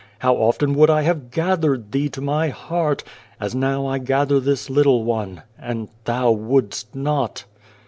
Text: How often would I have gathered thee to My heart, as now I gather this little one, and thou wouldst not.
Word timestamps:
How 0.17 0.33
often 0.37 0.73
would 0.73 0.89
I 0.89 1.03
have 1.03 1.29
gathered 1.29 1.91
thee 1.91 2.09
to 2.09 2.21
My 2.21 2.49
heart, 2.49 3.03
as 3.39 3.53
now 3.53 3.85
I 3.85 3.99
gather 3.99 4.39
this 4.39 4.67
little 4.67 5.03
one, 5.03 5.43
and 5.59 5.89
thou 6.05 6.31
wouldst 6.31 6.95
not. 6.95 7.43